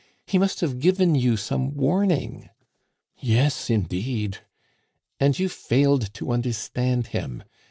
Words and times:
He 0.25 0.39
must 0.39 0.61
have 0.61 0.79
given 0.79 1.13
you 1.13 1.37
some 1.37 1.75
warning." 1.75 2.49
"Yes, 3.19 3.69
indeed" 3.69 4.39
"And 5.19 5.37
you 5.37 5.47
failed 5.47 6.11
to 6.15 6.31
understand 6.31 7.05
him! 7.09 7.43